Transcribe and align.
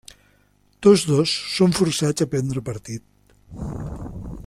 Tots 0.85 1.03
dos 1.09 1.33
són 1.57 1.77
forçats 1.81 2.25
a 2.25 2.29
prendre 2.33 2.65
partit. 2.71 3.07